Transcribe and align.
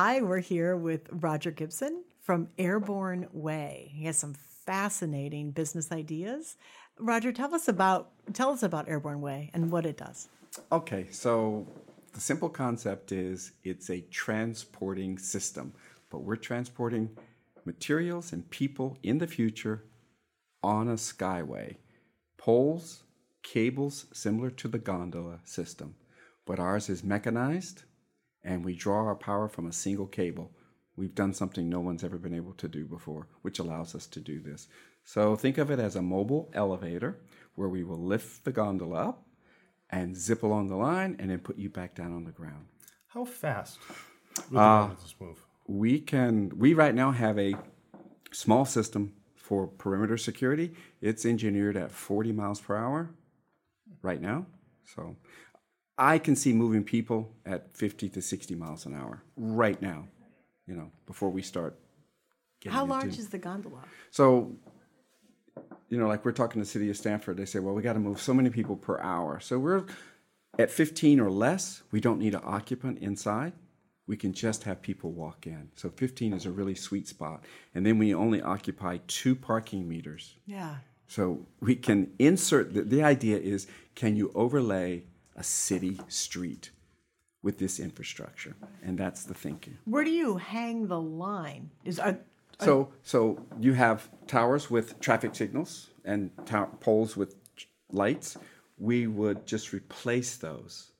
Hi, 0.00 0.20
we're 0.20 0.38
here 0.38 0.76
with 0.76 1.08
Roger 1.10 1.50
Gibson 1.50 2.04
from 2.20 2.50
Airborne 2.56 3.26
Way. 3.32 3.90
He 3.92 4.04
has 4.04 4.16
some 4.16 4.34
fascinating 4.64 5.50
business 5.50 5.90
ideas. 5.90 6.54
Roger, 7.00 7.32
tell 7.32 7.52
us 7.52 7.66
about 7.66 8.12
tell 8.32 8.50
us 8.50 8.62
about 8.62 8.88
Airborne 8.88 9.20
Way 9.20 9.50
and 9.52 9.72
what 9.72 9.84
it 9.84 9.96
does. 9.96 10.28
Okay, 10.70 11.08
so 11.10 11.66
the 12.12 12.20
simple 12.20 12.48
concept 12.48 13.10
is 13.10 13.50
it's 13.64 13.90
a 13.90 14.02
transporting 14.02 15.18
system, 15.18 15.72
but 16.10 16.20
we're 16.20 16.36
transporting 16.36 17.10
materials 17.64 18.32
and 18.32 18.48
people 18.50 18.98
in 19.02 19.18
the 19.18 19.26
future 19.26 19.82
on 20.62 20.86
a 20.86 20.94
skyway. 20.94 21.74
Poles, 22.36 23.02
cables 23.42 24.06
similar 24.12 24.50
to 24.50 24.68
the 24.68 24.78
gondola 24.78 25.40
system, 25.42 25.96
but 26.46 26.60
ours 26.60 26.88
is 26.88 27.02
mechanized 27.02 27.82
and 28.44 28.64
we 28.64 28.74
draw 28.74 29.04
our 29.04 29.14
power 29.16 29.48
from 29.48 29.66
a 29.66 29.72
single 29.72 30.06
cable. 30.06 30.52
We've 30.96 31.14
done 31.14 31.32
something 31.32 31.68
no 31.68 31.80
one's 31.80 32.02
ever 32.02 32.18
been 32.18 32.34
able 32.34 32.54
to 32.54 32.68
do 32.68 32.84
before, 32.84 33.28
which 33.42 33.58
allows 33.58 33.94
us 33.94 34.06
to 34.08 34.20
do 34.20 34.40
this. 34.40 34.68
So 35.04 35.36
think 35.36 35.58
of 35.58 35.70
it 35.70 35.78
as 35.78 35.96
a 35.96 36.02
mobile 36.02 36.50
elevator 36.52 37.18
where 37.54 37.68
we 37.68 37.84
will 37.84 37.98
lift 38.02 38.44
the 38.44 38.52
gondola 38.52 39.08
up 39.08 39.26
and 39.90 40.16
zip 40.16 40.42
along 40.42 40.68
the 40.68 40.76
line 40.76 41.16
and 41.18 41.30
then 41.30 41.38
put 41.38 41.56
you 41.58 41.70
back 41.70 41.94
down 41.94 42.12
on 42.12 42.24
the 42.24 42.32
ground. 42.32 42.66
How 43.08 43.24
fast 43.24 43.78
Uh, 44.54 44.88
does 44.88 45.02
this 45.02 45.14
move? 45.20 45.44
We 45.66 46.00
can 46.00 46.50
we 46.56 46.74
right 46.74 46.94
now 46.94 47.10
have 47.12 47.38
a 47.38 47.54
small 48.32 48.64
system 48.64 49.12
for 49.34 49.66
perimeter 49.66 50.16
security. 50.16 50.74
It's 51.00 51.24
engineered 51.24 51.76
at 51.76 51.90
40 51.90 52.32
miles 52.32 52.60
per 52.60 52.76
hour 52.76 53.10
right 54.02 54.20
now. 54.20 54.46
So 54.84 55.16
I 55.98 56.18
can 56.18 56.36
see 56.36 56.52
moving 56.52 56.84
people 56.84 57.32
at 57.44 57.76
50 57.76 58.08
to 58.10 58.22
60 58.22 58.54
miles 58.54 58.86
an 58.86 58.94
hour 58.94 59.22
right 59.36 59.80
now, 59.82 60.06
you 60.66 60.74
know, 60.74 60.90
before 61.06 61.30
we 61.30 61.42
start 61.42 61.76
getting 62.60 62.74
How 62.74 62.84
into- 62.84 62.94
large 62.94 63.18
is 63.18 63.28
the 63.28 63.38
gondola? 63.38 63.82
so, 64.10 64.56
you 65.88 65.98
know, 65.98 66.06
like 66.06 66.24
we're 66.24 66.32
talking 66.32 66.60
to 66.62 66.66
the 66.66 66.70
city 66.70 66.88
of 66.90 66.96
Stamford, 66.96 67.36
they 67.36 67.44
say, 67.46 67.58
well, 67.58 67.74
we 67.74 67.82
got 67.82 67.94
to 67.94 67.98
move 67.98 68.20
so 68.20 68.32
many 68.32 68.50
people 68.50 68.76
per 68.76 69.00
hour. 69.00 69.40
So 69.40 69.58
we're 69.58 69.86
at 70.58 70.70
15 70.70 71.18
or 71.18 71.30
less, 71.30 71.82
we 71.90 72.00
don't 72.00 72.18
need 72.18 72.34
an 72.34 72.42
occupant 72.44 72.98
inside. 73.00 73.52
We 74.06 74.16
can 74.16 74.32
just 74.32 74.62
have 74.64 74.80
people 74.80 75.12
walk 75.12 75.46
in. 75.46 75.68
So 75.74 75.90
15 75.90 76.32
is 76.32 76.46
a 76.46 76.50
really 76.50 76.74
sweet 76.74 77.08
spot. 77.08 77.44
And 77.74 77.84
then 77.84 77.98
we 77.98 78.14
only 78.14 78.40
occupy 78.40 78.98
two 79.06 79.34
parking 79.34 79.86
meters. 79.88 80.36
Yeah. 80.46 80.76
So 81.08 81.46
we 81.60 81.74
can 81.74 82.12
insert, 82.18 82.72
the, 82.74 82.82
the 82.82 83.02
idea 83.02 83.38
is 83.38 83.66
can 83.94 84.16
you 84.16 84.30
overlay 84.34 85.04
a 85.38 85.42
city 85.42 85.98
street 86.08 86.70
with 87.42 87.58
this 87.58 87.80
infrastructure? 87.80 88.54
And 88.82 88.98
that's 88.98 89.22
the 89.24 89.34
thinking. 89.34 89.78
Where 89.86 90.04
do 90.04 90.10
you 90.10 90.36
hang 90.36 90.88
the 90.88 91.00
line? 91.00 91.70
Is 91.84 91.98
are, 91.98 92.18
So, 92.60 92.92
so 93.02 93.40
you 93.58 93.72
have 93.74 94.10
towers 94.26 94.68
with 94.68 94.98
traffic 95.00 95.34
signals 95.34 95.90
and 96.04 96.30
poles 96.80 97.16
with 97.16 97.36
lights. 97.90 98.36
We 98.78 99.06
would 99.06 99.46
just 99.46 99.72
replace 99.72 100.36
those, 100.36 100.92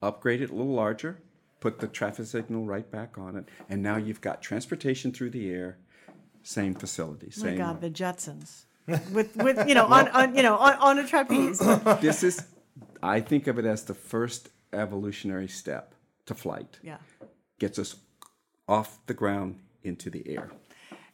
upgrade 0.00 0.40
it 0.40 0.50
a 0.50 0.54
little 0.54 0.74
larger, 0.74 1.20
put 1.60 1.78
the 1.78 1.86
traffic 1.86 2.26
signal 2.26 2.64
right 2.66 2.90
back 2.90 3.18
on 3.18 3.36
it, 3.36 3.48
and 3.68 3.82
now 3.82 3.96
you've 3.96 4.20
got 4.20 4.42
transportation 4.42 5.12
through 5.12 5.30
the 5.30 5.50
air, 5.50 5.78
same 6.42 6.74
facility, 6.74 7.30
oh 7.36 7.40
my 7.40 7.48
same. 7.48 7.58
God, 7.58 7.80
the 7.80 7.90
Jetsons. 7.90 8.64
with 9.12 9.36
with 9.36 9.68
you 9.68 9.74
know 9.74 9.86
on, 9.86 10.08
on 10.18 10.34
you 10.34 10.42
know 10.42 10.56
on, 10.56 10.74
on 10.74 10.98
a 10.98 11.06
trapeze. 11.06 11.60
this 12.00 12.24
is, 12.24 12.44
I 13.02 13.20
think 13.20 13.46
of 13.46 13.58
it 13.58 13.64
as 13.64 13.84
the 13.84 13.94
first 13.94 14.50
evolutionary 14.72 15.48
step 15.48 15.94
to 16.26 16.34
flight. 16.34 16.78
yeah. 16.82 16.98
Gets 17.58 17.78
us 17.78 17.96
off 18.68 18.98
the 19.06 19.14
ground 19.14 19.60
into 19.82 20.10
the 20.10 20.28
air. 20.28 20.50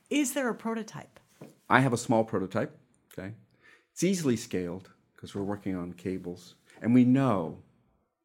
Is 0.09 0.33
there 0.33 0.49
a 0.49 0.55
prototype? 0.55 1.21
I 1.69 1.81
have 1.81 1.93
a 1.93 1.99
small 1.99 2.25
prototype. 2.25 2.77
Okay, 3.13 3.33
it's 3.93 4.03
easily 4.03 4.37
scaled 4.37 4.91
because 5.15 5.35
we're 5.35 5.43
working 5.43 5.77
on 5.77 5.93
cables, 5.93 6.55
and 6.81 6.95
we 6.95 7.05
know 7.05 7.59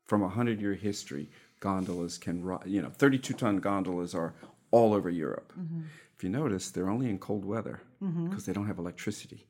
from 0.05 0.21
a 0.23 0.29
hundred 0.29 0.61
year 0.61 0.73
history, 0.73 1.29
gondolas 1.59 2.17
can 2.17 2.57
you 2.65 2.81
know 2.81 2.89
32 2.89 3.33
ton 3.33 3.57
gondolas 3.57 4.13
are 4.15 4.33
all 4.71 4.93
over 4.93 5.09
Europe. 5.09 5.51
Mm-hmm. 5.59 5.81
If 6.15 6.23
you 6.23 6.29
notice, 6.29 6.71
they're 6.71 6.89
only 6.89 7.09
in 7.09 7.19
cold 7.19 7.45
weather 7.45 7.81
mm-hmm. 8.01 8.29
because 8.29 8.45
they 8.45 8.53
don't 8.53 8.67
have 8.67 8.79
electricity. 8.79 9.47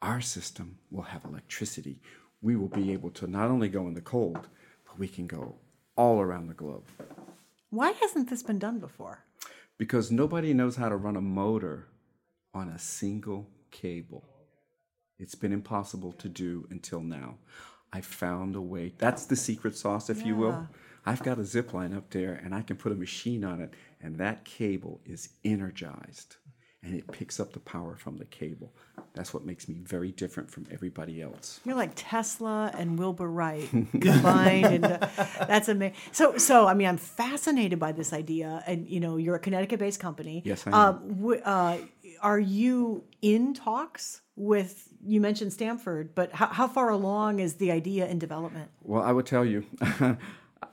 Our 0.00 0.20
system 0.20 0.78
will 0.90 1.02
have 1.02 1.24
electricity. 1.24 2.00
We 2.42 2.56
will 2.56 2.68
be 2.68 2.92
able 2.92 3.10
to 3.12 3.26
not 3.26 3.48
only 3.50 3.68
go 3.68 3.86
in 3.86 3.94
the 3.94 4.00
cold, 4.00 4.48
but 4.84 4.98
we 4.98 5.08
can 5.08 5.26
go 5.26 5.54
all 5.96 6.20
around 6.20 6.48
the 6.48 6.54
globe 6.54 6.84
Why 7.70 7.92
hasn't 7.92 8.28
this 8.30 8.42
been 8.42 8.58
done 8.58 8.78
before? 8.78 9.24
because 9.78 10.12
nobody 10.12 10.54
knows 10.54 10.76
how 10.76 10.88
to 10.88 10.96
run 10.96 11.16
a 11.16 11.20
motor 11.20 11.88
on 12.54 12.68
a 12.68 12.78
single 12.78 13.48
cable. 13.72 14.22
It's 15.18 15.34
been 15.34 15.52
impossible 15.52 16.12
to 16.12 16.28
do 16.28 16.68
until 16.70 17.00
now. 17.00 17.38
I 17.92 18.00
found 18.00 18.54
a 18.54 18.60
way. 18.60 18.92
That's 18.98 19.26
the 19.26 19.34
secret 19.36 19.76
sauce, 19.76 20.08
if 20.08 20.24
you 20.24 20.36
will. 20.36 20.68
I've 21.04 21.22
got 21.24 21.38
a 21.38 21.44
zip 21.44 21.72
line 21.74 21.92
up 21.94 22.10
there 22.10 22.34
and 22.44 22.54
I 22.54 22.62
can 22.62 22.76
put 22.76 22.92
a 22.92 22.94
machine 22.94 23.44
on 23.44 23.60
it, 23.60 23.74
and 24.00 24.16
that 24.18 24.44
cable 24.44 25.00
is 25.04 25.30
energized 25.44 26.36
and 26.82 26.94
it 26.94 27.10
picks 27.12 27.38
up 27.38 27.52
the 27.52 27.60
power 27.60 27.96
from 27.96 28.16
the 28.18 28.24
cable. 28.26 28.72
That's 29.14 29.32
what 29.32 29.44
makes 29.44 29.68
me 29.68 29.76
very 29.84 30.10
different 30.10 30.50
from 30.50 30.66
everybody 30.70 31.22
else. 31.22 31.60
You're 31.64 31.76
like 31.76 31.92
Tesla 31.94 32.72
and 32.76 32.98
Wilbur 32.98 33.28
Wright 33.30 33.68
combined, 34.00 34.66
and 34.66 34.84
uh, 34.84 35.06
that's 35.46 35.68
amazing. 35.68 35.96
So, 36.10 36.38
so 36.38 36.66
I 36.66 36.74
mean, 36.74 36.88
I'm 36.88 36.96
fascinated 36.96 37.78
by 37.78 37.92
this 37.92 38.12
idea, 38.12 38.62
and 38.66 38.88
you 38.88 39.00
know, 39.00 39.16
you're 39.16 39.34
a 39.36 39.40
Connecticut-based 39.40 40.00
company. 40.00 40.42
Yes, 40.44 40.66
I 40.66 40.70
am. 40.70 40.74
Uh, 40.74 40.92
w- 40.92 41.40
uh, 41.42 41.78
are 42.20 42.40
you 42.40 43.04
in 43.20 43.54
talks 43.54 44.22
with? 44.36 44.88
You 45.04 45.20
mentioned 45.20 45.52
Stamford, 45.52 46.14
but 46.14 46.32
how, 46.32 46.46
how 46.46 46.68
far 46.68 46.88
along 46.88 47.40
is 47.40 47.54
the 47.54 47.70
idea 47.70 48.06
in 48.06 48.18
development? 48.18 48.70
Well, 48.82 49.02
I 49.02 49.12
would 49.12 49.26
tell 49.26 49.44
you, 49.44 49.66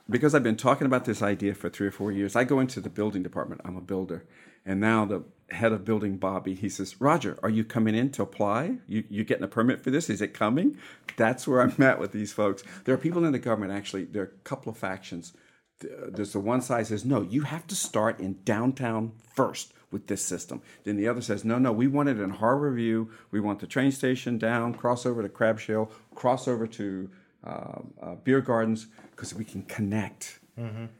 because 0.08 0.34
I've 0.34 0.42
been 0.42 0.56
talking 0.56 0.86
about 0.86 1.04
this 1.04 1.22
idea 1.22 1.54
for 1.54 1.68
three 1.68 1.86
or 1.86 1.92
four 1.92 2.12
years. 2.12 2.36
I 2.36 2.44
go 2.44 2.60
into 2.60 2.80
the 2.80 2.90
building 2.90 3.22
department. 3.22 3.60
I'm 3.64 3.76
a 3.76 3.80
builder, 3.80 4.24
and 4.64 4.80
now 4.80 5.04
the 5.04 5.24
head 5.50 5.72
of 5.72 5.84
building, 5.84 6.16
Bobby, 6.16 6.54
he 6.54 6.68
says, 6.68 7.00
"Roger, 7.00 7.38
are 7.42 7.50
you 7.50 7.64
coming 7.64 7.94
in 7.94 8.10
to 8.12 8.22
apply? 8.22 8.78
You 8.86 9.04
you 9.08 9.24
getting 9.24 9.44
a 9.44 9.48
permit 9.48 9.82
for 9.82 9.90
this? 9.90 10.10
Is 10.10 10.20
it 10.20 10.34
coming?" 10.34 10.76
That's 11.16 11.46
where 11.46 11.62
I'm 11.62 11.82
at 11.82 11.98
with 11.98 12.12
these 12.12 12.32
folks. 12.32 12.62
There 12.84 12.94
are 12.94 12.98
people 12.98 13.24
in 13.24 13.32
the 13.32 13.38
government 13.38 13.72
actually. 13.72 14.04
There 14.04 14.22
are 14.22 14.26
a 14.26 14.44
couple 14.44 14.70
of 14.70 14.78
factions. 14.78 15.32
There's 15.80 16.34
the 16.34 16.40
one 16.40 16.60
side 16.60 16.86
says, 16.86 17.04
"No, 17.04 17.22
you 17.22 17.42
have 17.42 17.66
to 17.68 17.74
start 17.74 18.20
in 18.20 18.38
downtown 18.44 19.12
first 19.34 19.72
with 19.90 20.06
this 20.06 20.22
system." 20.22 20.60
Then 20.84 20.96
the 20.96 21.08
other 21.08 21.22
says, 21.22 21.44
"No, 21.44 21.58
no, 21.58 21.72
we 21.72 21.86
want 21.86 22.10
it 22.10 22.20
in 22.20 22.30
Harbor 22.30 22.72
View. 22.72 23.10
We 23.30 23.40
want 23.40 23.60
the 23.60 23.66
train 23.66 23.90
station 23.90 24.38
down, 24.38 24.74
cross 24.74 25.06
over 25.06 25.22
to 25.22 25.28
Crab 25.28 25.58
Shell, 25.58 25.90
cross 26.14 26.46
over 26.46 26.66
to 26.66 27.10
uh, 27.44 27.80
uh, 28.02 28.14
beer 28.16 28.40
gardens 28.40 28.86
because 29.10 29.34
we 29.34 29.44
can 29.44 29.62
connect." 29.62 30.40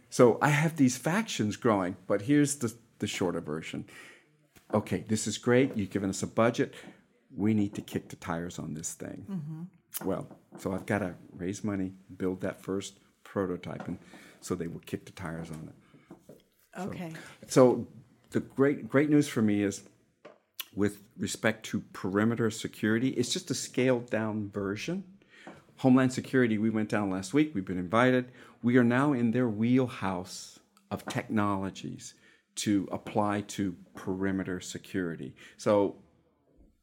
So 0.08 0.38
I 0.40 0.48
have 0.48 0.76
these 0.76 0.96
factions 0.96 1.56
growing, 1.56 1.96
but 2.06 2.22
here's 2.22 2.56
the 2.56 2.74
the 2.98 3.06
shorter 3.06 3.40
version. 3.40 3.84
Okay, 4.72 5.04
this 5.08 5.26
is 5.26 5.38
great. 5.38 5.76
You've 5.76 5.90
given 5.90 6.10
us 6.10 6.22
a 6.22 6.26
budget. 6.26 6.74
We 7.36 7.54
need 7.54 7.74
to 7.74 7.82
kick 7.82 8.08
the 8.08 8.16
tires 8.16 8.58
on 8.58 8.74
this 8.74 8.94
thing. 8.94 9.26
Well, 10.04 10.28
so 10.58 10.72
I've 10.72 10.86
got 10.86 10.98
to 11.00 11.14
raise 11.36 11.62
money, 11.64 11.92
build 12.16 12.40
that 12.40 12.62
first 12.62 13.00
prototype, 13.24 13.86
and 13.88 13.98
so 14.40 14.54
they 14.54 14.66
will 14.66 14.80
kick 14.80 15.04
the 15.04 15.12
tires 15.12 15.50
on 15.50 15.68
it. 15.68 16.40
Okay. 16.78 17.12
So 17.48 17.86
the 18.30 18.40
great 18.40 18.88
great 18.88 19.10
news 19.10 19.28
for 19.28 19.42
me 19.42 19.62
is 19.62 19.82
with 20.74 21.02
respect 21.18 21.64
to 21.66 21.80
perimeter 21.92 22.50
security, 22.50 23.08
it's 23.10 23.32
just 23.32 23.50
a 23.50 23.54
scaled 23.54 24.08
down 24.08 24.50
version. 24.50 25.04
Homeland 25.80 26.12
Security, 26.12 26.58
we 26.58 26.68
went 26.68 26.90
down 26.90 27.08
last 27.08 27.32
week, 27.32 27.54
we've 27.54 27.64
been 27.64 27.78
invited. 27.78 28.26
We 28.62 28.76
are 28.76 28.84
now 28.84 29.14
in 29.14 29.30
their 29.30 29.48
wheelhouse 29.48 30.60
of 30.90 31.06
technologies 31.06 32.12
to 32.56 32.86
apply 32.92 33.40
to 33.42 33.74
perimeter 33.94 34.60
security. 34.60 35.34
So 35.56 35.96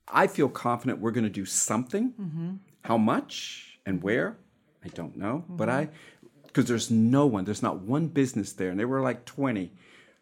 I 0.08 0.26
feel 0.26 0.50
confident 0.50 1.00
we're 1.00 1.12
going 1.12 1.26
to 1.26 1.30
do 1.30 1.46
something. 1.46 2.14
Mm-hmm. 2.20 2.54
How 2.86 2.98
much 2.98 3.78
and 3.86 4.02
where, 4.02 4.38
I 4.84 4.88
don't 4.88 5.16
know. 5.16 5.46
But 5.48 5.70
I, 5.70 5.86
mm-hmm. 5.86 6.48
because 6.48 6.66
there's 6.66 6.90
no 6.90 7.28
one, 7.28 7.46
there's 7.46 7.62
not 7.62 7.82
one 7.82 8.08
business 8.08 8.54
there, 8.54 8.72
and 8.72 8.80
they 8.80 8.86
were 8.86 9.02
like 9.02 9.26
20, 9.26 9.72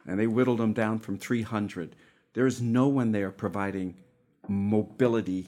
and 0.05 0.19
they 0.19 0.27
whittled 0.27 0.57
them 0.57 0.73
down 0.73 0.99
from 0.99 1.17
300. 1.17 1.95
There 2.33 2.45
is 2.45 2.61
no 2.61 2.89
one 2.89 3.13
there 3.13 3.31
providing 3.31 3.95
mobility 4.49 5.47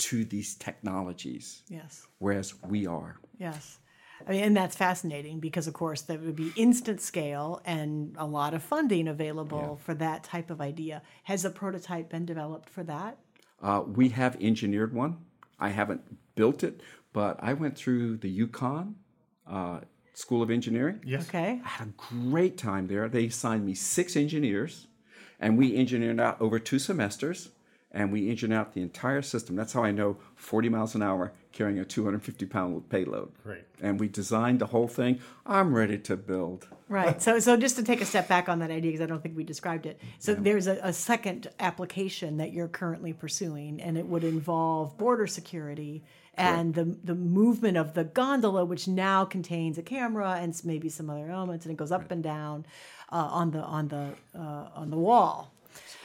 to 0.00 0.24
these 0.24 0.54
technologies, 0.54 1.62
Yes. 1.68 2.06
whereas 2.18 2.54
we 2.64 2.86
are. 2.86 3.18
Yes. 3.38 3.78
I 4.26 4.32
mean, 4.32 4.44
and 4.44 4.56
that's 4.56 4.76
fascinating 4.76 5.40
because, 5.40 5.66
of 5.66 5.72
course, 5.74 6.02
there 6.02 6.18
would 6.18 6.36
be 6.36 6.52
instant 6.56 7.00
scale 7.00 7.62
and 7.64 8.14
a 8.18 8.26
lot 8.26 8.52
of 8.52 8.62
funding 8.62 9.08
available 9.08 9.78
for 9.82 9.94
that 9.94 10.24
type 10.24 10.50
of 10.50 10.60
idea. 10.60 11.02
Has 11.24 11.44
a 11.44 11.50
prototype 11.50 12.10
been 12.10 12.26
developed 12.26 12.68
for 12.68 12.82
that? 12.84 13.18
Uh, 13.62 13.82
we 13.86 14.10
have 14.10 14.36
engineered 14.40 14.92
one. 14.92 15.18
I 15.58 15.70
haven't 15.70 16.02
built 16.34 16.62
it, 16.62 16.82
but 17.12 17.38
I 17.42 17.54
went 17.54 17.76
through 17.76 18.18
the 18.18 18.40
UConn, 18.46 18.94
uh, 19.46 19.80
School 20.14 20.42
of 20.42 20.50
Engineering. 20.50 21.00
Yes. 21.04 21.28
Okay. 21.28 21.60
I 21.64 21.68
had 21.68 21.88
a 21.88 21.92
great 22.30 22.58
time 22.58 22.88
there. 22.88 23.08
They 23.08 23.26
assigned 23.26 23.64
me 23.64 23.74
six 23.74 24.16
engineers, 24.16 24.86
and 25.38 25.56
we 25.56 25.76
engineered 25.76 26.20
out 26.20 26.38
over 26.40 26.58
two 26.58 26.78
semesters, 26.78 27.50
and 27.92 28.12
we 28.12 28.30
engineered 28.30 28.60
out 28.60 28.72
the 28.72 28.82
entire 28.82 29.22
system. 29.22 29.56
That's 29.56 29.72
how 29.72 29.82
I 29.82 29.90
know 29.90 30.16
40 30.36 30.68
miles 30.68 30.94
an 30.94 31.02
hour 31.02 31.32
carrying 31.52 31.78
a 31.78 31.84
250 31.84 32.46
pound 32.46 32.88
payload. 32.88 33.32
Great. 33.42 33.64
And 33.80 33.98
we 33.98 34.08
designed 34.08 34.60
the 34.60 34.66
whole 34.66 34.88
thing. 34.88 35.20
I'm 35.44 35.74
ready 35.74 35.98
to 35.98 36.16
build. 36.16 36.68
Right. 36.88 37.20
So, 37.20 37.38
so 37.38 37.56
just 37.56 37.76
to 37.76 37.82
take 37.82 38.00
a 38.00 38.04
step 38.04 38.28
back 38.28 38.48
on 38.48 38.60
that 38.60 38.70
idea, 38.70 38.92
because 38.92 39.00
I 39.00 39.06
don't 39.06 39.22
think 39.22 39.36
we 39.36 39.44
described 39.44 39.86
it. 39.86 40.00
So, 40.18 40.34
there's 40.34 40.66
a, 40.66 40.78
a 40.82 40.92
second 40.92 41.48
application 41.58 42.38
that 42.38 42.52
you're 42.52 42.68
currently 42.68 43.12
pursuing, 43.12 43.80
and 43.80 43.96
it 43.96 44.06
would 44.06 44.24
involve 44.24 44.96
border 44.98 45.26
security 45.26 46.02
and 46.34 46.74
the 46.74 46.96
the 47.04 47.14
movement 47.14 47.76
of 47.76 47.94
the 47.94 48.04
gondola, 48.04 48.64
which 48.64 48.88
now 48.88 49.24
contains 49.24 49.78
a 49.78 49.82
camera 49.82 50.38
and 50.40 50.58
maybe 50.64 50.88
some 50.88 51.10
other 51.10 51.30
elements, 51.30 51.66
and 51.66 51.72
it 51.72 51.76
goes 51.76 51.92
up 51.92 52.10
and 52.10 52.22
down 52.22 52.64
uh, 53.10 53.16
on 53.16 53.50
the 53.50 53.60
on 53.60 53.88
the 53.88 54.14
uh, 54.34 54.68
on 54.74 54.90
the 54.90 54.96
wall. 54.96 55.52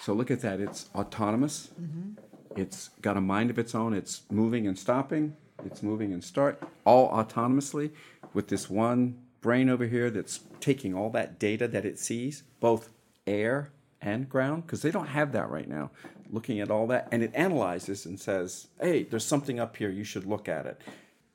So 0.05 0.13
look 0.13 0.29
at 0.29 0.41
that. 0.41 0.59
It's 0.59 0.87
autonomous. 0.93 1.69
Mm-hmm. 1.81 2.61
It's 2.61 2.91
got 3.01 3.17
a 3.17 3.21
mind 3.21 3.49
of 3.49 3.57
its 3.57 3.73
own. 3.73 3.95
It's 3.95 4.21
moving 4.29 4.67
and 4.67 4.77
stopping. 4.77 5.35
It's 5.65 5.81
moving 5.81 6.13
and 6.13 6.23
start 6.23 6.61
all 6.85 7.09
autonomously 7.09 7.89
with 8.31 8.49
this 8.49 8.69
one 8.69 9.17
brain 9.41 9.67
over 9.67 9.87
here 9.87 10.11
that's 10.11 10.41
taking 10.59 10.93
all 10.93 11.09
that 11.09 11.39
data 11.39 11.67
that 11.69 11.85
it 11.85 11.97
sees, 11.97 12.43
both 12.59 12.91
air 13.25 13.71
and 13.99 14.29
ground, 14.29 14.67
because 14.67 14.83
they 14.83 14.91
don't 14.91 15.07
have 15.07 15.31
that 15.31 15.49
right 15.49 15.67
now. 15.67 15.89
Looking 16.29 16.59
at 16.59 16.69
all 16.69 16.85
that, 16.85 17.07
and 17.11 17.23
it 17.23 17.31
analyzes 17.33 18.05
and 18.05 18.19
says, 18.19 18.67
"Hey, 18.79 19.01
there's 19.01 19.25
something 19.25 19.59
up 19.59 19.75
here. 19.77 19.89
You 19.89 20.03
should 20.03 20.27
look 20.27 20.47
at 20.47 20.67
it." 20.67 20.79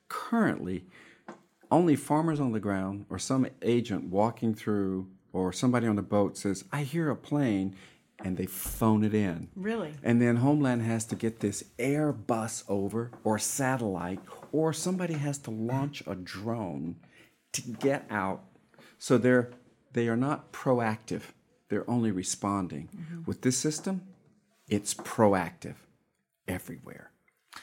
Currently, 0.07 0.85
only 1.69 1.97
farmers 1.97 2.39
on 2.39 2.53
the 2.53 2.61
ground 2.61 3.05
or 3.09 3.19
some 3.19 3.47
agent 3.61 4.05
walking 4.05 4.55
through 4.55 5.07
or 5.33 5.51
somebody 5.51 5.87
on 5.87 5.95
the 5.95 6.01
boat 6.01 6.37
says, 6.37 6.65
I 6.71 6.83
hear 6.83 7.09
a 7.09 7.15
plane, 7.15 7.75
and 8.23 8.37
they 8.37 8.45
phone 8.45 9.03
it 9.03 9.13
in. 9.13 9.49
Really? 9.55 9.93
And 10.03 10.21
then 10.21 10.37
Homeland 10.37 10.83
has 10.83 11.05
to 11.05 11.15
get 11.15 11.39
this 11.39 11.63
Airbus 11.77 12.63
over 12.67 13.11
or 13.23 13.39
satellite, 13.39 14.19
or 14.51 14.73
somebody 14.73 15.15
has 15.15 15.37
to 15.39 15.51
launch 15.51 16.03
a 16.07 16.15
drone 16.15 16.97
to 17.53 17.61
get 17.61 18.05
out. 18.09 18.43
So 18.97 19.17
they're 19.17 19.51
they 19.93 20.07
are 20.07 20.17
not 20.17 20.51
proactive. 20.53 21.23
They're 21.69 21.89
only 21.89 22.11
responding. 22.11 22.89
Mm-hmm. 22.95 23.21
With 23.25 23.41
this 23.41 23.57
system, 23.57 24.01
it's 24.67 24.93
proactive 24.93 25.75
everywhere. 26.47 27.11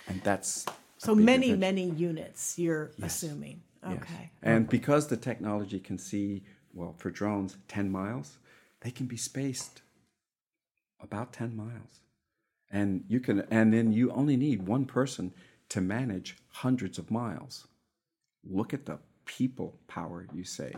And 0.07 0.23
that's 0.23 0.67
So 0.99 1.15
many, 1.15 1.53
advantage. 1.53 1.87
many 1.89 1.99
units. 1.99 2.59
You're 2.59 2.91
assuming. 3.03 3.63
Yes. 3.83 3.99
Okay. 3.99 4.31
And 4.43 4.69
because 4.69 5.09
the 5.09 5.17
technology 5.17 5.79
can 5.81 5.99
see, 5.99 6.43
well, 6.75 6.95
for 6.99 7.11
drones, 7.11 7.57
10 7.69 7.91
miles, 7.91 8.39
they 8.81 8.91
can 8.91 9.07
be 9.07 9.17
spaced 9.17 9.83
about 11.01 11.33
10 11.33 11.57
miles. 11.57 12.01
And 12.71 13.05
you 13.09 13.21
can 13.21 13.41
and 13.51 13.73
then 13.73 13.93
you 13.93 14.11
only 14.13 14.37
need 14.37 14.67
one 14.67 14.85
person 14.85 15.33
to 15.71 15.81
manage 15.81 16.37
hundreds 16.49 16.99
of 16.99 17.11
miles. 17.11 17.67
Look 18.45 18.75
at 18.75 18.85
the 18.87 18.99
people 19.25 19.79
power 19.89 20.27
you 20.35 20.45
save. 20.45 20.77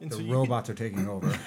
And 0.00 0.10
The 0.10 0.16
so 0.16 0.22
you 0.22 0.32
robots 0.32 0.70
are 0.70 0.74
taking 0.74 1.08
over. 1.08 1.28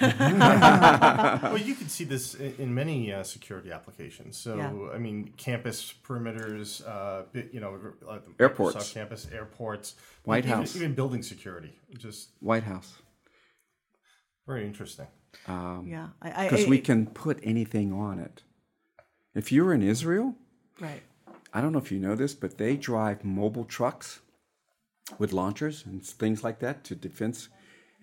Well, 1.42 1.58
you 1.58 1.74
can 1.74 1.88
see 1.88 2.04
this 2.04 2.34
in, 2.34 2.54
in 2.58 2.74
many 2.74 3.12
uh, 3.12 3.22
security 3.22 3.70
applications. 3.72 4.36
So, 4.36 4.56
Yeah. 4.56 4.94
I 4.94 4.98
mean, 4.98 5.32
campus 5.36 5.92
perimeters, 6.06 6.86
uh, 6.86 7.24
you 7.52 7.60
know, 7.60 7.78
uh, 8.08 8.18
Airports. 8.38 8.76
Microsoft 8.76 8.94
campus, 8.94 9.28
airports, 9.32 9.94
White 10.24 10.44
even, 10.44 10.58
House. 10.58 10.76
even 10.76 10.94
building 10.94 11.22
security. 11.22 11.78
Just 11.98 12.30
White 12.40 12.64
House. 12.64 12.94
Very 14.48 14.66
interesting. 14.66 15.06
Um, 15.46 15.86
yeah. 15.86 16.08
I, 16.22 16.28
I, 16.30 16.44
Because 16.48 16.66
I- 16.66 16.68
we 16.68 16.80
can 16.80 17.06
put 17.06 17.38
anything 17.42 17.92
on 17.92 18.18
it. 18.18 18.42
If 19.34 19.52
you're 19.52 19.72
in 19.72 19.82
Israel, 19.82 20.34
Right. 20.80 21.02
I 21.52 21.60
don't 21.60 21.72
know 21.72 21.78
if 21.86 21.92
you 21.92 21.98
know 21.98 22.14
this, 22.16 22.34
but 22.34 22.56
they 22.58 22.76
drive 22.76 23.24
mobile 23.24 23.64
trucks 23.64 24.20
with 25.18 25.32
launchers 25.32 25.84
and 25.86 26.04
things 26.04 26.44
like 26.44 26.58
that 26.60 26.84
to 26.84 26.94
defense. 26.94 27.48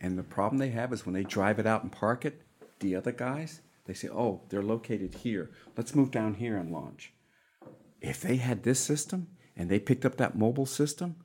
And 0.02 0.18
the 0.18 0.24
problem 0.24 0.58
they 0.60 0.70
have 0.72 0.92
is 0.94 1.06
when 1.06 1.14
they 1.16 1.24
drive 1.24 1.58
it 1.60 1.66
out 1.68 1.84
and 1.84 1.92
park 1.92 2.26
it, 2.26 2.42
the 2.80 2.96
other 2.96 3.12
guys, 3.12 3.62
they 3.86 3.94
say, 3.94 4.10
oh, 4.10 4.42
they're 4.50 4.62
located 4.76 5.16
here. 5.16 5.52
Let's 5.78 5.96
move 5.96 6.12
down 6.12 6.34
here 6.36 6.58
and 6.58 6.72
launch. 6.72 7.14
If 8.02 8.22
they 8.22 8.36
had 8.38 8.64
this 8.64 8.80
system 8.80 9.28
and 9.56 9.70
they 9.70 9.80
picked 9.80 10.06
up 10.06 10.18
that 10.18 10.38
mobile 10.38 10.66
system, 10.66 11.16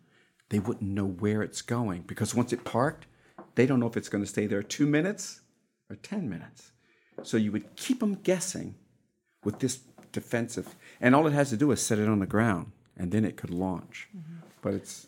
they 0.50 0.58
wouldn't 0.60 0.90
know 0.98 1.06
where 1.06 1.42
it's 1.42 1.62
going 1.62 2.02
because 2.02 2.34
once 2.34 2.52
it 2.52 2.64
parked, 2.64 3.06
they 3.54 3.66
don't 3.66 3.80
know 3.80 3.86
if 3.86 3.96
it's 3.96 4.08
going 4.08 4.24
to 4.24 4.30
stay 4.30 4.46
there 4.46 4.62
two 4.62 4.86
minutes 4.86 5.40
or 5.88 5.96
10 5.96 6.28
minutes. 6.28 6.72
So 7.22 7.36
you 7.36 7.52
would 7.52 7.76
keep 7.76 8.00
them 8.00 8.14
guessing 8.14 8.76
with 9.44 9.58
this 9.58 9.80
defensive. 10.12 10.74
And 11.00 11.14
all 11.14 11.26
it 11.26 11.32
has 11.32 11.50
to 11.50 11.56
do 11.56 11.70
is 11.70 11.82
set 11.82 11.98
it 11.98 12.08
on 12.08 12.20
the 12.20 12.26
ground 12.26 12.72
and 12.96 13.12
then 13.12 13.24
it 13.24 13.36
could 13.36 13.50
launch. 13.50 14.08
Mm-hmm. 14.16 14.46
But 14.62 14.74
it's 14.74 15.06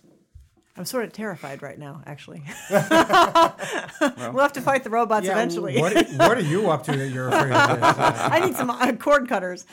I'm 0.74 0.86
sort 0.86 1.04
of 1.04 1.12
terrified 1.12 1.60
right 1.62 1.78
now, 1.78 2.00
actually. 2.06 2.42
we'll 2.70 2.80
have 2.80 4.54
to 4.54 4.62
fight 4.62 4.84
the 4.84 4.90
robots 4.90 5.26
Yeah, 5.26 5.32
eventually. 5.32 5.78
What, 5.78 5.94
what 6.12 6.38
are 6.38 6.40
you 6.40 6.70
up 6.70 6.84
to 6.84 6.96
that 6.96 7.08
you're 7.08 7.28
afraid 7.28 7.52
of 7.52 7.80
this? 7.80 7.82
Uh, 8.02 8.28
I 8.32 8.40
need 8.46 8.56
some 8.56 8.70
uh, 8.70 8.92
cord 8.92 9.28
cutters. 9.28 9.66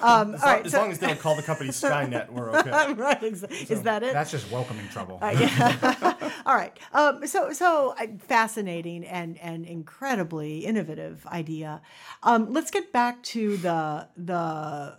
Um, 0.00 0.34
As, 0.34 0.42
right. 0.42 0.56
long, 0.58 0.66
as 0.66 0.72
so- 0.72 0.78
long 0.78 0.90
as 0.92 0.98
they 1.00 1.06
don't 1.08 1.18
call 1.18 1.34
the 1.34 1.42
company 1.42 1.70
Skynet, 1.70 2.30
we're 2.30 2.50
okay. 2.56 2.92
right. 2.92 3.22
Is, 3.22 3.42
is 3.42 3.82
that 3.82 4.02
it? 4.04 4.12
that's 4.12 4.30
just 4.30 4.50
welcoming 4.50 4.86
trouble. 4.88 5.18
Yeah. 5.22 6.30
All 6.46 6.54
right. 6.54 6.78
Um, 6.92 7.26
so, 7.26 7.52
so 7.52 7.94
uh, 7.98 8.06
fascinating 8.28 9.04
and 9.04 9.38
and 9.38 9.64
incredibly 9.66 10.58
innovative 10.64 11.26
idea. 11.26 11.82
Um, 12.22 12.52
let's 12.52 12.70
get 12.70 12.92
back 12.92 13.22
to 13.24 13.56
the 13.56 14.08
the 14.16 14.96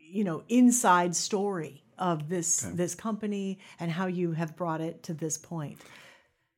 you 0.00 0.24
know 0.24 0.42
inside 0.48 1.14
story 1.14 1.84
of 1.98 2.28
this 2.28 2.60
this 2.74 2.94
company 2.94 3.58
and 3.80 3.90
how 3.90 4.06
you 4.06 4.32
have 4.32 4.56
brought 4.56 4.80
it 4.80 5.02
to 5.04 5.14
this 5.14 5.38
point. 5.38 5.78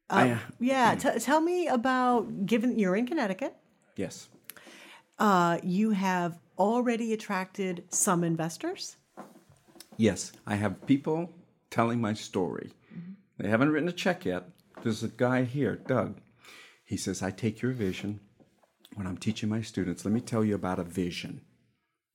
I, 0.09 0.31
uh, 0.33 0.39
Yeah. 0.59 0.95
T- 0.97 1.19
tell 1.21 1.41
me 1.41 1.69
about. 1.69 2.47
Given 2.47 2.79
you're 2.79 2.97
in 2.97 3.07
Connecticut, 3.07 3.55
yes. 3.97 4.29
uh, 5.19 5.59
you 5.63 5.91
have 5.91 6.39
already 6.59 7.13
attracted 7.13 7.85
some 7.91 8.25
investors. 8.25 8.97
Yes, 9.97 10.33
I 10.47 10.57
have 10.57 10.87
people 10.87 11.31
telling 11.71 12.01
my 12.01 12.15
story. 12.15 12.73
They 13.39 13.49
haven't 13.49 13.71
written 13.71 13.89
a 13.89 13.93
check 13.93 14.25
yet. 14.25 14.45
There's 14.83 15.03
a 15.03 15.09
guy 15.09 15.45
here, 15.45 15.77
Doug. 15.77 16.21
He 16.85 16.97
says, 16.97 17.23
I 17.23 17.31
take 17.31 17.63
your 17.63 17.73
vision 17.73 18.21
when 18.95 19.07
I'm 19.07 19.17
teaching 19.17 19.49
my 19.49 19.63
students. 19.63 20.05
Let 20.05 20.13
me 20.13 20.21
tell 20.21 20.45
you 20.45 20.55
about 20.55 20.79
a 20.79 20.85
vision. 20.85 21.43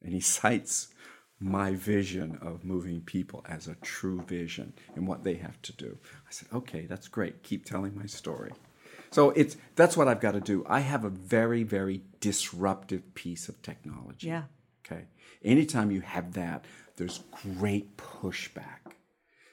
And 0.03 0.13
he 0.13 0.19
cites 0.37 0.89
my 1.39 1.73
vision 1.73 2.37
of 2.41 2.63
moving 2.63 3.01
people 3.01 3.43
as 3.47 3.67
a 3.67 3.75
true 3.75 4.21
vision 4.21 4.73
and 4.95 5.07
what 5.07 5.23
they 5.23 5.35
have 5.35 5.61
to 5.63 5.73
do. 5.73 5.97
I 6.27 6.31
said, 6.31 6.47
okay, 6.53 6.85
that's 6.85 7.07
great. 7.07 7.43
Keep 7.43 7.65
telling 7.65 7.95
my 7.97 8.05
story. 8.05 8.51
So 9.11 9.29
it's 9.31 9.57
that's 9.75 9.95
what 9.95 10.07
I've 10.07 10.19
got 10.19 10.33
to 10.33 10.41
do. 10.41 10.65
I 10.67 10.79
have 10.79 11.05
a 11.05 11.09
very, 11.09 11.63
very 11.63 12.01
disruptive 12.19 13.13
piece 13.15 13.47
of 13.47 13.61
technology. 13.61 14.27
Yeah. 14.27 14.43
Okay. 14.85 15.05
Anytime 15.43 15.91
you 15.91 16.01
have 16.01 16.33
that, 16.33 16.65
there's 16.97 17.23
great 17.57 17.97
pushback. 17.97 18.93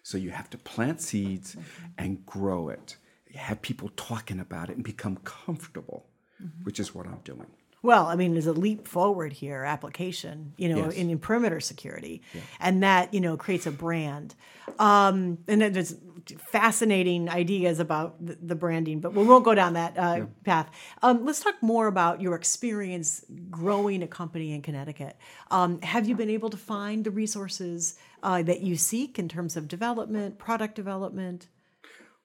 So 0.02 0.18
you 0.18 0.30
have 0.30 0.50
to 0.50 0.58
plant 0.58 1.00
seeds 1.00 1.56
and 1.96 2.24
grow 2.26 2.68
it. 2.68 2.96
Have 3.34 3.62
people 3.62 3.90
talking 3.96 4.40
about 4.40 4.68
it 4.68 4.76
and 4.76 4.84
become 4.84 5.16
comfortable, 5.24 6.06
mm-hmm. 6.42 6.64
which 6.64 6.80
is 6.80 6.94
what 6.94 7.06
I'm 7.06 7.20
doing. 7.24 7.46
Well, 7.82 8.06
I 8.06 8.14
mean, 8.14 8.32
there's 8.32 8.46
a 8.46 8.52
leap 8.52 8.86
forward 8.86 9.32
here 9.32 9.64
application, 9.64 10.52
you 10.56 10.68
know, 10.68 10.84
Yes. 10.86 10.94
in, 10.94 11.10
in 11.10 11.18
perimeter 11.18 11.58
security, 11.60 12.22
and 12.60 12.82
that 12.82 13.12
you 13.12 13.20
know 13.20 13.36
creates 13.36 13.66
a 13.66 13.72
brand. 13.72 14.34
Um, 14.78 15.38
and 15.48 15.60
then 15.60 15.72
there's 15.72 15.96
fascinating 16.38 17.28
ideas 17.28 17.80
about 17.80 18.24
the, 18.24 18.38
the 18.40 18.54
branding, 18.54 19.00
but 19.00 19.12
we 19.14 19.24
won't 19.24 19.44
go 19.44 19.54
down 19.54 19.72
that 19.72 19.98
uh, 19.98 20.26
path. 20.44 20.70
Um, 21.02 21.24
let's 21.24 21.40
talk 21.40 21.56
more 21.60 21.88
about 21.88 22.20
your 22.20 22.36
experience 22.36 23.24
growing 23.50 24.02
a 24.04 24.06
company 24.06 24.52
in 24.52 24.62
Connecticut. 24.62 25.16
Um, 25.50 25.80
have 25.82 26.06
you 26.06 26.14
been 26.14 26.30
able 26.30 26.50
to 26.50 26.56
find 26.56 27.04
the 27.04 27.10
resources 27.10 27.98
uh, 28.22 28.42
that 28.44 28.60
you 28.60 28.76
seek 28.76 29.18
in 29.18 29.28
terms 29.28 29.56
of 29.56 29.66
development, 29.66 30.38
product 30.38 30.76
development? 30.76 31.48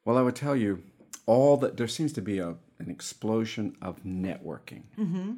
Well, 0.05 0.17
I 0.17 0.21
would 0.21 0.35
tell 0.35 0.55
you 0.55 0.83
all 1.25 1.57
that 1.57 1.77
there 1.77 1.87
seems 1.87 2.13
to 2.13 2.21
be 2.21 2.37
a, 2.37 2.55
an 2.79 2.89
explosion 2.89 3.75
of 3.81 4.03
networking. 4.03 4.83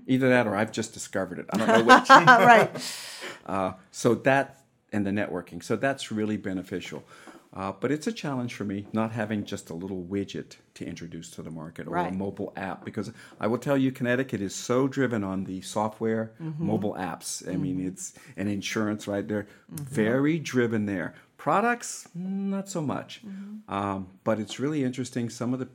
Either 0.08 0.30
that 0.30 0.48
or 0.48 0.56
I've 0.56 0.72
just 0.72 0.94
discovered 0.94 1.40
it. 1.40 1.46
I 1.52 1.58
don't 1.58 1.68
know 1.68 1.96
which. 1.96 2.10
right. 2.10 2.70
Uh, 3.46 3.74
so 3.90 4.14
that 4.14 4.62
and 4.92 5.08
the 5.08 5.10
networking. 5.10 5.64
So 5.64 5.76
that's 5.76 6.12
really 6.12 6.38
beneficial. 6.38 7.04
Uh, 7.52 7.72
but 7.80 7.92
it's 7.92 8.06
a 8.06 8.12
challenge 8.12 8.54
for 8.54 8.64
me 8.64 8.86
not 8.94 9.12
having 9.12 9.44
just 9.44 9.72
a 9.72 9.74
little 9.74 10.04
widget 10.04 10.58
to 10.76 10.86
introduce 10.86 11.32
to 11.32 11.42
the 11.42 11.50
market 11.50 11.88
or 11.88 11.96
a 11.98 12.12
mobile 12.12 12.54
app 12.56 12.86
because 12.86 13.12
I 13.40 13.48
will 13.48 13.58
tell 13.58 13.76
you, 13.76 13.92
Connecticut 13.92 14.40
is 14.40 14.54
so 14.54 14.88
driven 14.88 15.24
on 15.24 15.46
the 15.46 15.62
software, 15.62 16.32
mobile 16.60 16.94
apps. 16.94 17.48
I 17.52 17.56
mean, 17.58 17.84
it's 17.84 18.14
an 18.38 18.48
insurance 18.48 19.08
right 19.08 19.28
there, 19.28 19.48
very 19.70 20.38
driven 20.38 20.86
there. 20.86 21.16
Products, 21.38 22.08
not 22.14 22.70
so 22.70 22.82
much. 22.82 23.22
Um, 23.68 24.10
but 24.24 24.40
it's 24.40 24.60
really 24.60 24.84
interesting. 24.84 25.30
Some 25.32 25.52
of 25.54 25.60
the 25.60 25.70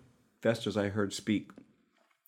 investors 0.44 0.76
I 0.76 0.88
heard 0.88 1.12
speak 1.14 1.50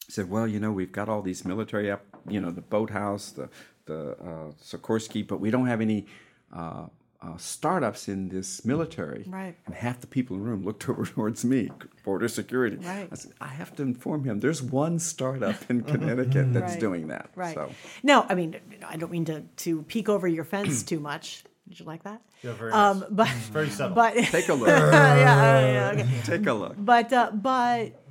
said, 0.08 0.30
"Well, 0.30 0.46
you 0.48 0.58
know, 0.58 0.72
we've 0.72 0.92
got 0.92 1.08
all 1.08 1.20
these 1.22 1.44
military, 1.44 1.90
app, 1.90 2.02
you 2.28 2.40
know, 2.40 2.50
the 2.50 2.62
boathouse, 2.62 3.30
the 3.32 3.48
the 3.84 4.12
uh, 4.12 4.52
Sikorsky, 4.62 5.26
but 5.26 5.38
we 5.40 5.50
don't 5.50 5.66
have 5.66 5.80
any." 5.80 6.06
Uh, 6.52 6.86
uh, 7.22 7.36
startups 7.38 8.08
in 8.08 8.28
this 8.28 8.62
military, 8.64 9.24
Right. 9.26 9.56
and 9.64 9.74
half 9.74 10.00
the 10.02 10.06
people 10.06 10.36
in 10.36 10.42
the 10.44 10.48
room 10.50 10.62
looked 10.64 10.86
over 10.90 11.04
towards 11.06 11.44
me, 11.46 11.70
border 12.04 12.28
security. 12.28 12.76
Right. 12.76 13.08
I 13.10 13.14
said, 13.16 13.32
I 13.40 13.48
have 13.48 13.74
to 13.76 13.82
inform 13.82 14.22
him. 14.24 14.38
There's 14.40 14.62
one 14.62 14.98
startup 14.98 15.56
in 15.70 15.80
Connecticut 15.92 16.52
that's 16.52 16.72
Right. 16.72 16.80
doing 16.80 17.08
that. 17.08 17.30
Right. 17.34 17.54
So, 17.54 17.70
No, 18.02 18.26
I 18.28 18.34
mean, 18.34 18.56
I 18.86 18.96
don't 18.96 19.10
mean 19.10 19.24
to, 19.24 19.40
to 19.64 19.82
peek 19.84 20.08
over 20.10 20.28
your 20.28 20.44
fence 20.44 20.82
too 20.82 21.00
much. 21.00 21.42
Did 21.68 21.80
you 21.80 21.86
like 21.86 22.04
that? 22.04 22.20
Yeah, 22.44 22.52
very 22.52 22.70
Um, 22.72 23.00
nice. 23.00 23.08
but 23.10 23.28
Very 23.50 23.70
subtle. 23.70 23.94
but 23.96 24.14
take 24.14 24.48
a 24.50 24.54
look. 24.60 24.68
yeah, 24.68 25.92
yeah, 25.94 26.02
okay. 26.02 26.08
take 26.22 26.46
a 26.46 26.52
look. 26.52 26.74
But 26.78 27.12
uh, 27.14 27.30
but 27.32 28.05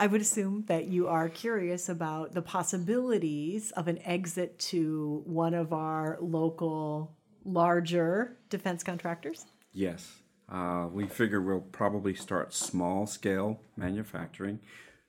I 0.00 0.06
would 0.06 0.22
assume 0.22 0.64
that 0.66 0.86
you 0.86 1.08
are 1.08 1.28
curious 1.28 1.90
about 1.90 2.32
the 2.32 2.40
possibilities 2.40 3.70
of 3.72 3.86
an 3.86 3.98
exit 4.02 4.58
to 4.70 5.22
one 5.26 5.52
of 5.52 5.74
our 5.74 6.16
local 6.22 7.18
larger 7.44 8.38
defense 8.48 8.82
contractors. 8.82 9.44
Yes. 9.74 10.10
Uh, 10.50 10.88
we 10.90 11.06
figure 11.06 11.42
we'll 11.42 11.60
probably 11.60 12.14
start 12.14 12.54
small 12.54 13.06
scale 13.06 13.60
manufacturing, 13.76 14.60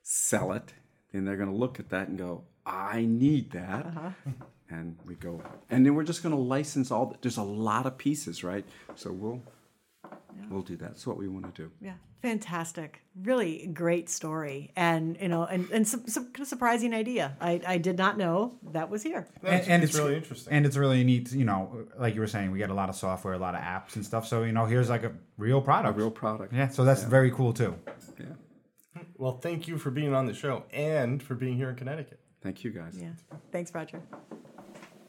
sell 0.03 0.51
it, 0.51 0.73
then 1.13 1.23
they're 1.23 1.37
going 1.37 1.49
to 1.49 1.55
look 1.55 1.79
at 1.79 1.89
that 1.91 2.09
and 2.09 2.17
go, 2.17 2.43
I 2.65 3.05
need 3.05 3.51
that. 3.51 3.87
And 4.69 4.97
we 5.05 5.15
go, 5.15 5.41
and 5.69 5.85
then 5.85 5.95
we're 5.95 6.03
just 6.03 6.21
going 6.21 6.35
to 6.35 6.41
license 6.41 6.91
all. 6.91 7.05
The, 7.05 7.15
there's 7.21 7.37
a 7.37 7.43
lot 7.43 7.85
of 7.85 7.97
pieces, 7.97 8.43
right? 8.43 8.65
So 8.95 9.13
we'll 9.13 9.41
we'll 10.49 10.61
do 10.61 10.75
that. 10.77 10.89
That's 10.89 11.07
what 11.07 11.17
we 11.17 11.27
want 11.27 11.53
to 11.53 11.63
do. 11.63 11.71
Yeah, 11.81 11.93
fantastic. 12.21 13.01
Really 13.23 13.67
great 13.67 14.09
story, 14.09 14.71
and 14.75 15.17
you 15.21 15.27
know, 15.27 15.45
and 15.45 15.69
and 15.71 15.87
some, 15.87 16.07
some 16.07 16.25
kind 16.25 16.41
of 16.41 16.47
surprising 16.47 16.93
idea. 16.93 17.35
I 17.41 17.61
I 17.65 17.77
did 17.77 17.97
not 17.97 18.17
know 18.17 18.57
that 18.71 18.89
was 18.89 19.03
here. 19.03 19.27
No, 19.41 19.49
it's, 19.49 19.67
it's 19.67 19.95
really 19.95 20.15
interesting. 20.15 20.53
And 20.53 20.65
it's 20.65 20.77
really 20.77 21.03
neat, 21.03 21.31
you 21.31 21.45
know, 21.45 21.87
like 21.97 22.15
you 22.15 22.21
were 22.21 22.27
saying, 22.27 22.51
we 22.51 22.57
get 22.57 22.69
a 22.69 22.73
lot 22.73 22.89
of 22.89 22.95
software, 22.95 23.33
a 23.33 23.39
lot 23.39 23.55
of 23.55 23.61
apps 23.61 23.95
and 23.95 24.05
stuff. 24.05 24.27
So, 24.27 24.43
you 24.43 24.51
know, 24.51 24.65
here's 24.65 24.89
like 24.89 25.03
a 25.03 25.11
real 25.37 25.61
product. 25.61 25.95
A 25.95 25.99
real 25.99 26.11
product. 26.11 26.53
Yeah, 26.53 26.69
so 26.69 26.83
that's 26.83 27.03
very 27.03 27.31
cool 27.31 27.53
too. 27.53 27.75
Yeah. 28.19 28.25
well, 29.17 29.37
thank 29.37 29.67
you 29.67 29.77
for 29.77 29.91
being 29.91 30.13
on 30.13 30.25
the 30.25 30.33
show 30.33 30.63
and 30.71 31.21
for 31.21 31.35
being 31.35 31.55
here 31.55 31.69
in 31.69 31.75
Connecticut. 31.75 32.19
Thank 32.41 32.63
you 32.63 32.71
guys. 32.71 32.97
Yeah. 32.99 33.11
Thanks, 33.51 33.73
Roger. 33.73 34.01